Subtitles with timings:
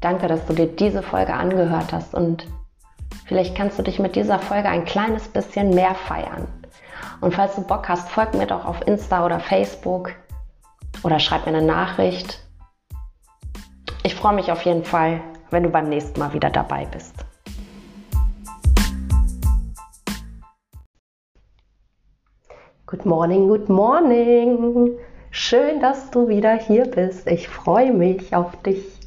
[0.00, 2.46] Danke, dass du dir diese Folge angehört hast und
[3.26, 6.46] vielleicht kannst du dich mit dieser Folge ein kleines bisschen mehr feiern.
[7.20, 10.12] Und falls du Bock hast, folg mir doch auf Insta oder Facebook
[11.02, 12.40] oder schreib mir eine Nachricht.
[14.04, 15.20] Ich freue mich auf jeden Fall,
[15.50, 17.14] wenn du beim nächsten Mal wieder dabei bist.
[22.86, 24.92] Good morning, good morning.
[25.32, 27.26] Schön, dass du wieder hier bist.
[27.26, 28.97] Ich freue mich auf dich.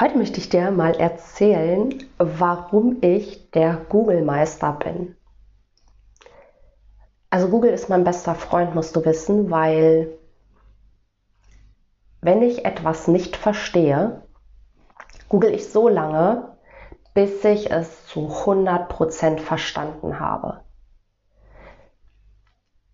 [0.00, 5.16] Heute möchte ich dir mal erzählen, warum ich der Google-Meister bin.
[7.30, 10.18] Also Google ist mein bester Freund, musst du wissen, weil
[12.20, 14.22] wenn ich etwas nicht verstehe,
[15.28, 16.56] google ich so lange,
[17.12, 20.64] bis ich es zu 100% verstanden habe.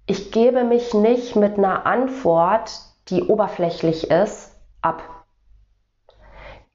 [0.05, 5.20] Ich gebe mich nicht mit einer Antwort, die oberflächlich ist, ab.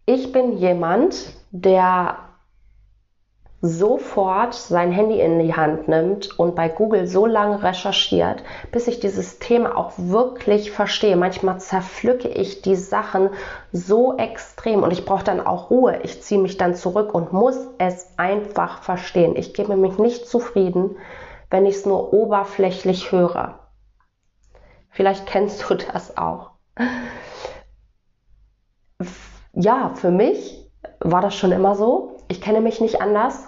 [0.08, 2.17] Ich bin jemand, der
[3.61, 9.00] sofort sein Handy in die Hand nimmt und bei Google so lange recherchiert, bis ich
[9.00, 11.16] dieses Thema auch wirklich verstehe.
[11.16, 13.30] Manchmal zerpflücke ich die Sachen
[13.72, 16.02] so extrem und ich brauche dann auch Ruhe.
[16.03, 19.36] Ich ziehe mich dann zurück und muss es einfach verstehen.
[19.36, 20.98] Ich gebe mich nicht zufrieden,
[21.50, 23.59] wenn ich es nur oberflächlich höre.
[24.92, 26.52] Vielleicht kennst du das auch.
[29.56, 32.17] Ja, für mich war das schon immer so.
[32.28, 33.48] Ich kenne mich nicht anders.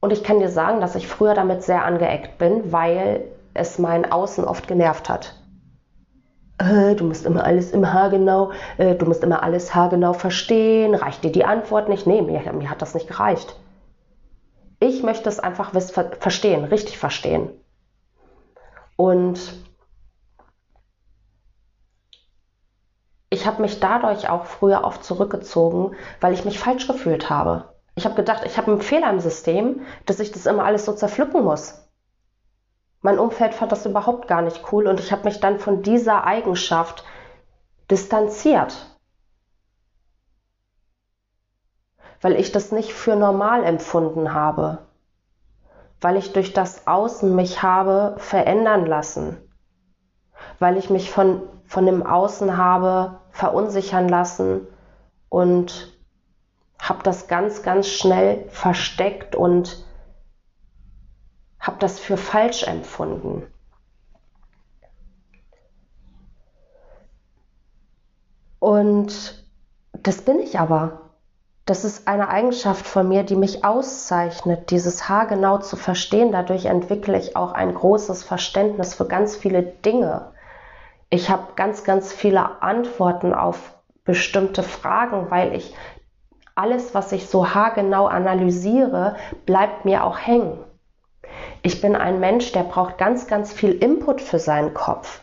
[0.00, 4.10] Und ich kann dir sagen, dass ich früher damit sehr angeeckt bin, weil es mein
[4.10, 5.36] Außen oft genervt hat.
[6.58, 10.94] Äh, du musst immer alles im haargenau, äh, du musst immer alles haargenau verstehen.
[10.94, 12.06] Reicht dir die Antwort nicht?
[12.06, 13.56] Nee, mir, mir hat das nicht gereicht.
[14.80, 15.72] Ich möchte es einfach
[16.18, 17.48] verstehen, richtig verstehen.
[18.96, 19.54] Und
[23.44, 27.74] ich habe mich dadurch auch früher oft zurückgezogen, weil ich mich falsch gefühlt habe.
[27.94, 30.94] Ich habe gedacht, ich habe einen Fehler im System, dass ich das immer alles so
[30.94, 31.86] zerpflücken muss.
[33.02, 36.24] Mein Umfeld fand das überhaupt gar nicht cool und ich habe mich dann von dieser
[36.24, 37.04] Eigenschaft
[37.90, 38.96] distanziert.
[42.22, 44.86] Weil ich das nicht für normal empfunden habe.
[46.00, 49.36] Weil ich durch das Außen mich habe verändern lassen.
[50.58, 54.66] Weil ich mich von, von dem Außen habe verunsichern lassen
[55.28, 55.92] und
[56.80, 59.84] habe das ganz, ganz schnell versteckt und
[61.58, 63.42] habe das für falsch empfunden.
[68.60, 69.44] Und
[69.92, 71.00] das bin ich aber.
[71.66, 76.30] Das ist eine Eigenschaft von mir, die mich auszeichnet, dieses Haar genau zu verstehen.
[76.30, 80.33] Dadurch entwickle ich auch ein großes Verständnis für ganz viele Dinge.
[81.14, 85.72] Ich habe ganz, ganz viele Antworten auf bestimmte Fragen, weil ich
[86.56, 89.14] alles, was ich so haargenau analysiere,
[89.46, 90.58] bleibt mir auch hängen.
[91.62, 95.20] Ich bin ein Mensch, der braucht ganz, ganz viel Input für seinen Kopf.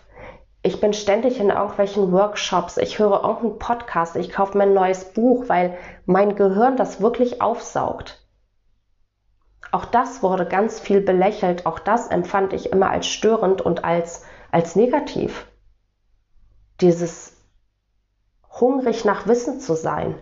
[0.64, 5.12] Ich bin ständig in irgendwelchen Workshops, ich höre irgendeinen Podcast, ich kaufe mir ein neues
[5.12, 8.26] Buch, weil mein Gehirn das wirklich aufsaugt.
[9.74, 14.24] Auch das wurde ganz viel belächelt, auch das empfand ich immer als störend und als,
[14.52, 15.51] als negativ.
[16.82, 17.38] Dieses
[18.60, 20.20] hungrig nach Wissen zu sein.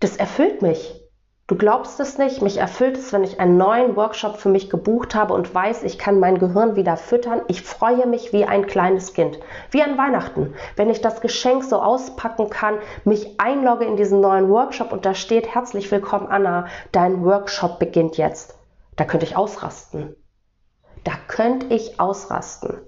[0.00, 1.00] Das erfüllt mich.
[1.46, 5.16] Du glaubst es nicht, mich erfüllt es, wenn ich einen neuen Workshop für mich gebucht
[5.16, 7.42] habe und weiß, ich kann mein Gehirn wieder füttern.
[7.48, 9.38] Ich freue mich wie ein kleines Kind,
[9.72, 14.48] wie an Weihnachten, wenn ich das Geschenk so auspacken kann, mich einlogge in diesen neuen
[14.48, 18.56] Workshop und da steht herzlich willkommen Anna, dein Workshop beginnt jetzt.
[18.94, 20.14] Da könnte ich ausrasten.
[21.04, 22.78] Da könnte ich ausrasten.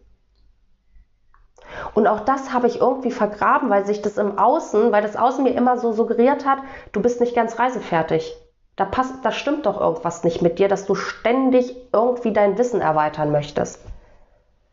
[1.94, 5.42] Und auch das habe ich irgendwie vergraben, weil sich das im Außen, weil das Außen
[5.42, 6.58] mir immer so suggeriert hat,
[6.92, 8.36] du bist nicht ganz reisefertig.
[8.76, 12.80] Da passt, da stimmt doch irgendwas nicht mit dir, dass du ständig irgendwie dein Wissen
[12.80, 13.80] erweitern möchtest.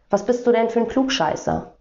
[0.09, 1.75] Was bist du denn für ein Klugscheißer?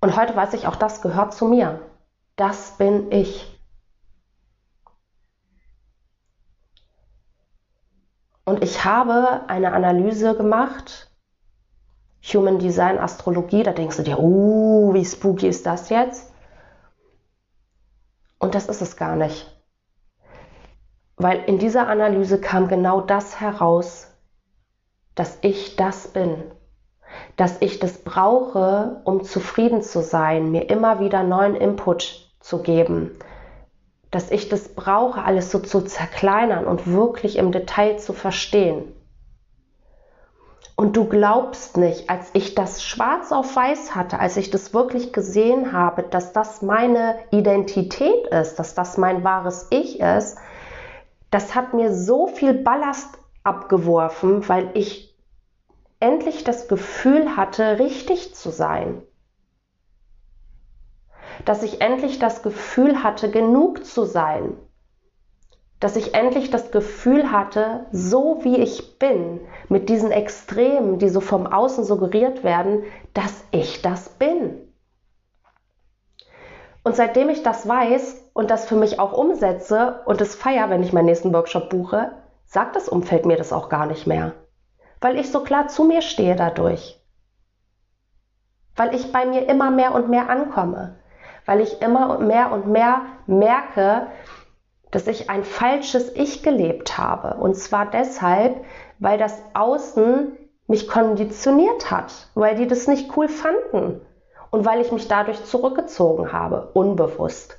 [0.00, 1.80] Und heute weiß ich, auch das gehört zu mir.
[2.36, 3.55] Das bin ich.
[8.46, 11.10] Und ich habe eine Analyse gemacht,
[12.32, 16.32] Human Design Astrologie, da denkst du dir, uh, wie spooky ist das jetzt?
[18.38, 19.52] Und das ist es gar nicht.
[21.16, 24.12] Weil in dieser Analyse kam genau das heraus,
[25.16, 26.44] dass ich das bin.
[27.34, 33.18] Dass ich das brauche, um zufrieden zu sein, mir immer wieder neuen Input zu geben.
[34.16, 38.94] Dass ich das brauche, alles so zu zerkleinern und wirklich im Detail zu verstehen.
[40.74, 45.12] Und du glaubst nicht, als ich das schwarz auf weiß hatte, als ich das wirklich
[45.12, 50.38] gesehen habe, dass das meine Identität ist, dass das mein wahres Ich ist,
[51.30, 55.14] das hat mir so viel Ballast abgeworfen, weil ich
[56.00, 59.02] endlich das Gefühl hatte, richtig zu sein.
[61.44, 64.56] Dass ich endlich das Gefühl hatte, genug zu sein,
[65.80, 71.20] dass ich endlich das Gefühl hatte, so wie ich bin, mit diesen Extremen, die so
[71.20, 74.66] vom Außen suggeriert werden, dass ich das bin.
[76.82, 80.82] Und seitdem ich das weiß und das für mich auch umsetze und es feier, wenn
[80.82, 82.12] ich meinen nächsten Workshop buche,
[82.46, 84.34] sagt das Umfeld mir das auch gar nicht mehr.
[85.00, 87.04] Weil ich so klar zu mir stehe dadurch.
[88.76, 90.96] Weil ich bei mir immer mehr und mehr ankomme.
[91.46, 94.08] Weil ich immer mehr und mehr merke,
[94.90, 97.40] dass ich ein falsches Ich gelebt habe.
[97.40, 98.64] Und zwar deshalb,
[98.98, 104.00] weil das Außen mich konditioniert hat, weil die das nicht cool fanden
[104.50, 107.58] und weil ich mich dadurch zurückgezogen habe, unbewusst.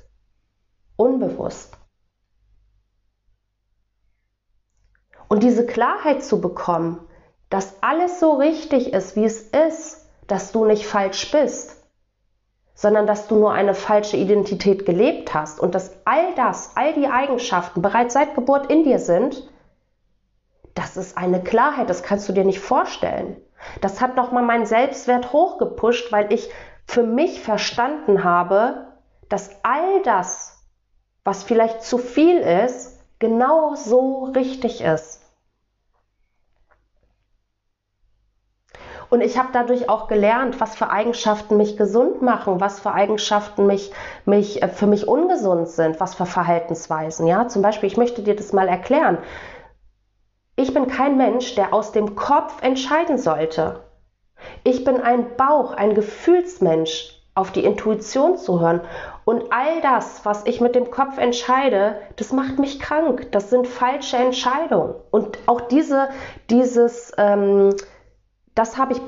[0.96, 1.76] Unbewusst.
[5.28, 7.00] Und diese Klarheit zu bekommen,
[7.50, 11.77] dass alles so richtig ist, wie es ist, dass du nicht falsch bist,
[12.78, 17.08] sondern dass du nur eine falsche Identität gelebt hast und dass all das, all die
[17.08, 19.50] Eigenschaften bereits seit Geburt in dir sind,
[20.76, 23.36] das ist eine Klarheit, das kannst du dir nicht vorstellen.
[23.80, 26.50] Das hat nochmal meinen Selbstwert hochgepusht, weil ich
[26.86, 28.86] für mich verstanden habe,
[29.28, 30.64] dass all das,
[31.24, 35.27] was vielleicht zu viel ist, genau so richtig ist.
[39.10, 43.66] Und ich habe dadurch auch gelernt, was für Eigenschaften mich gesund machen, was für Eigenschaften
[43.66, 43.90] mich,
[44.24, 47.26] mich äh, für mich ungesund sind, was für Verhaltensweisen.
[47.26, 49.18] Ja, zum Beispiel, ich möchte dir das mal erklären.
[50.56, 53.84] Ich bin kein Mensch, der aus dem Kopf entscheiden sollte.
[54.64, 58.80] Ich bin ein Bauch, ein Gefühlsmensch, auf die Intuition zu hören.
[59.24, 63.28] Und all das, was ich mit dem Kopf entscheide, das macht mich krank.
[63.30, 64.94] Das sind falsche Entscheidungen.
[65.10, 66.08] Und auch diese,
[66.50, 67.74] dieses, ähm,
[68.58, 69.00] das habe ich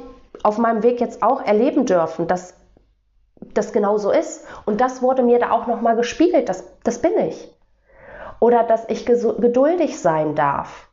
[0.44, 2.54] auf meinem Weg jetzt auch erleben dürfen, dass
[3.52, 4.46] das genau so ist.
[4.64, 7.52] Und das wurde mir da auch nochmal gespiegelt, das, das bin ich.
[8.38, 10.88] Oder dass ich geduldig sein darf.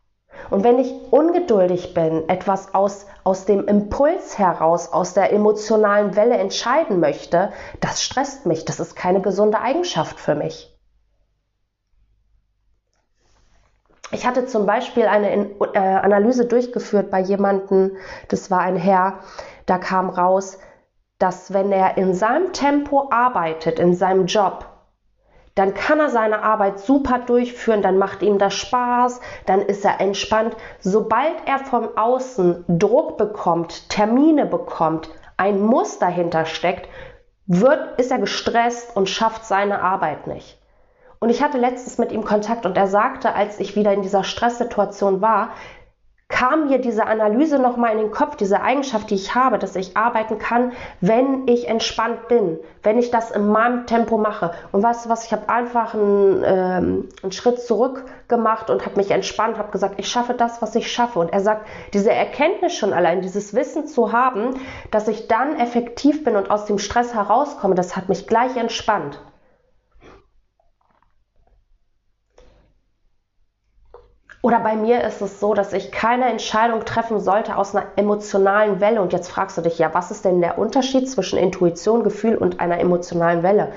[0.49, 6.37] Und wenn ich ungeduldig bin, etwas aus, aus dem Impuls heraus, aus der emotionalen Welle
[6.37, 8.65] entscheiden möchte, das stresst mich.
[8.65, 10.76] Das ist keine gesunde Eigenschaft für mich.
[14.11, 17.97] Ich hatte zum Beispiel eine äh, Analyse durchgeführt bei jemandem,
[18.29, 19.19] das war ein Herr,
[19.65, 20.59] da kam raus,
[21.19, 24.65] dass wenn er in seinem Tempo arbeitet, in seinem Job,
[25.55, 29.99] dann kann er seine Arbeit super durchführen, dann macht ihm das Spaß, dann ist er
[29.99, 30.55] entspannt.
[30.79, 36.87] Sobald er vom Außen Druck bekommt, Termine bekommt, ein Muss dahinter steckt,
[37.47, 40.59] wird, ist er gestresst und schafft seine Arbeit nicht.
[41.19, 44.23] Und ich hatte letztens mit ihm Kontakt und er sagte, als ich wieder in dieser
[44.23, 45.49] Stresssituation war,
[46.29, 49.95] kam mir diese Analyse nochmal in den Kopf, diese Eigenschaft, die ich habe, dass ich
[49.95, 54.51] arbeiten kann, wenn ich entspannt bin, wenn ich das in meinem Tempo mache.
[54.73, 58.97] Und weißt du was, ich habe einfach einen, ähm, einen Schritt zurück gemacht und habe
[58.97, 61.19] mich entspannt, habe gesagt, ich schaffe das, was ich schaffe.
[61.19, 64.59] Und er sagt, diese Erkenntnis schon allein, dieses Wissen zu haben,
[64.91, 69.21] dass ich dann effektiv bin und aus dem Stress herauskomme, das hat mich gleich entspannt.
[74.47, 78.79] Oder bei mir ist es so, dass ich keine Entscheidung treffen sollte aus einer emotionalen
[78.79, 79.01] Welle.
[79.01, 82.61] Und jetzt fragst du dich, ja, was ist denn der Unterschied zwischen Intuition, Gefühl und
[82.61, 83.73] einer emotionalen Welle?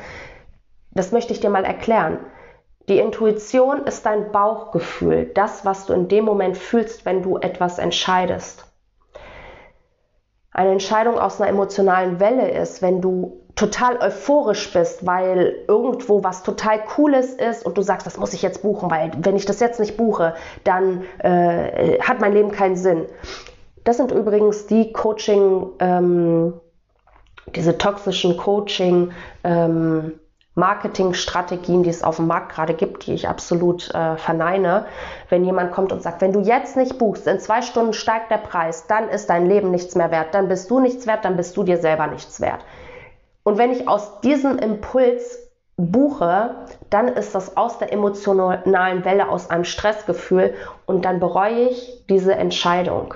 [0.92, 2.18] Das möchte ich dir mal erklären.
[2.88, 7.80] Die Intuition ist dein Bauchgefühl, das, was du in dem Moment fühlst, wenn du etwas
[7.80, 8.64] entscheidest.
[10.52, 16.42] Eine Entscheidung aus einer emotionalen Welle ist, wenn du total euphorisch bist, weil irgendwo was
[16.42, 19.60] total Cooles ist und du sagst, das muss ich jetzt buchen, weil wenn ich das
[19.60, 23.06] jetzt nicht buche, dann äh, hat mein Leben keinen Sinn.
[23.84, 26.54] Das sind übrigens die Coaching, ähm,
[27.54, 30.12] diese toxischen Coaching, ähm,
[30.54, 34.86] Marketingstrategien, die es auf dem Markt gerade gibt, die ich absolut äh, verneine.
[35.28, 38.38] Wenn jemand kommt und sagt, wenn du jetzt nicht buchst, in zwei Stunden steigt der
[38.38, 41.56] Preis, dann ist dein Leben nichts mehr wert, dann bist du nichts wert, dann bist
[41.56, 42.64] du dir selber nichts wert.
[43.42, 46.56] Und wenn ich aus diesem Impuls buche,
[46.90, 50.54] dann ist das aus der emotionalen Welle, aus einem Stressgefühl
[50.86, 53.14] und dann bereue ich diese Entscheidung.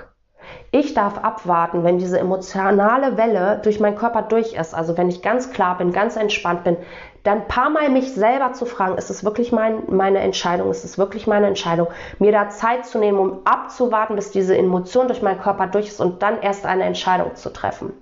[0.71, 5.21] Ich darf abwarten, wenn diese emotionale Welle durch meinen Körper durch ist, also wenn ich
[5.21, 6.77] ganz klar bin, ganz entspannt bin,
[7.23, 10.85] dann ein paar Mal mich selber zu fragen, ist es wirklich mein, meine Entscheidung, ist
[10.85, 11.87] es wirklich meine Entscheidung,
[12.19, 16.01] mir da Zeit zu nehmen, um abzuwarten, bis diese Emotion durch meinen Körper durch ist
[16.01, 17.93] und dann erst eine Entscheidung zu treffen.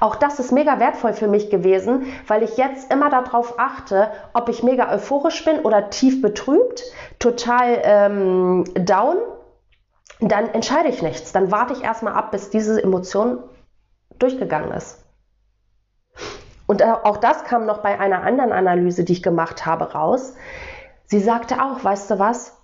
[0.00, 4.48] Auch das ist mega wertvoll für mich gewesen, weil ich jetzt immer darauf achte, ob
[4.48, 6.82] ich mega euphorisch bin oder tief betrübt,
[7.18, 9.16] total ähm, down.
[10.20, 11.32] Dann entscheide ich nichts.
[11.32, 13.38] Dann warte ich erstmal ab, bis diese Emotion
[14.18, 15.04] durchgegangen ist.
[16.66, 20.34] Und auch das kam noch bei einer anderen Analyse, die ich gemacht habe, raus.
[21.06, 22.56] Sie sagte auch, weißt du was?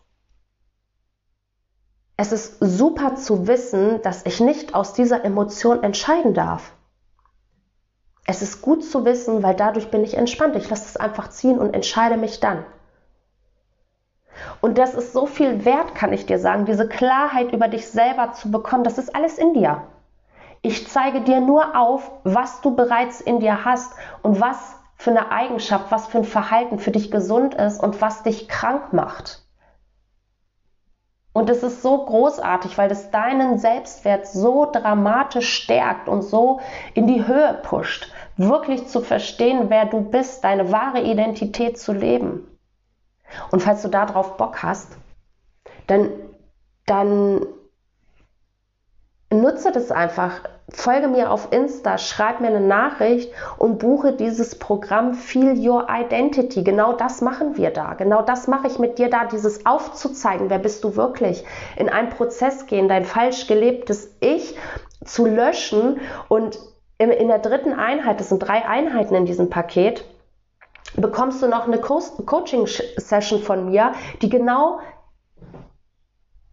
[2.16, 6.72] Es ist super zu wissen, dass ich nicht aus dieser Emotion entscheiden darf.
[8.24, 10.56] Es ist gut zu wissen, weil dadurch bin ich entspannt.
[10.56, 12.64] Ich lasse es einfach ziehen und entscheide mich dann.
[14.60, 18.32] Und das ist so viel wert, kann ich dir sagen, diese Klarheit über dich selber
[18.32, 18.84] zu bekommen.
[18.84, 19.82] Das ist alles in dir.
[20.62, 25.32] Ich zeige dir nur auf, was du bereits in dir hast und was für eine
[25.32, 29.42] Eigenschaft, was für ein Verhalten für dich gesund ist und was dich krank macht.
[31.32, 36.60] Und es ist so großartig, weil es deinen Selbstwert so dramatisch stärkt und so
[36.92, 42.46] in die Höhe pusht, wirklich zu verstehen, wer du bist, deine wahre Identität zu leben.
[43.50, 44.98] Und falls du darauf Bock hast,
[45.86, 46.10] dann,
[46.84, 47.46] dann
[49.30, 50.42] nutze das einfach.
[50.72, 56.64] Folge mir auf Insta, schreib mir eine Nachricht und buche dieses Programm Feel Your Identity.
[56.64, 57.94] Genau das machen wir da.
[57.94, 61.44] Genau das mache ich mit dir da, dieses aufzuzeigen, wer bist du wirklich,
[61.76, 64.56] in einen Prozess gehen, dein falsch gelebtes Ich
[65.04, 66.58] zu löschen und
[66.98, 70.04] in der dritten Einheit, das sind drei Einheiten in diesem Paket,
[70.94, 74.78] bekommst du noch eine Coaching-Session von mir, die genau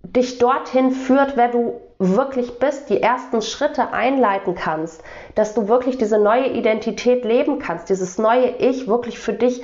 [0.01, 5.03] dich dorthin führt, wer du wirklich bist, die ersten Schritte einleiten kannst,
[5.35, 9.63] dass du wirklich diese neue Identität leben kannst, dieses neue Ich wirklich für dich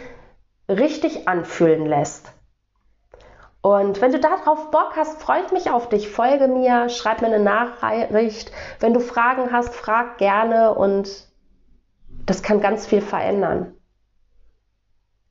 [0.69, 2.31] richtig anfühlen lässt.
[3.61, 6.09] Und wenn du darauf Bock hast, freue ich mich auf dich.
[6.09, 8.51] Folge mir, schreib mir eine Nachricht.
[8.79, 11.27] Wenn du Fragen hast, frag gerne und
[12.25, 13.73] das kann ganz viel verändern.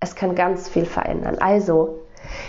[0.00, 1.38] Es kann ganz viel verändern.
[1.38, 2.03] Also,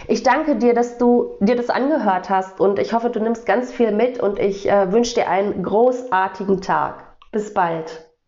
[0.08, 3.72] ich danke dir, dass du dir das angehört hast und ich hoffe, du nimmst ganz
[3.72, 7.16] viel mit und ich äh, wünsche dir einen großartigen Tag.
[7.32, 8.06] Bis bald.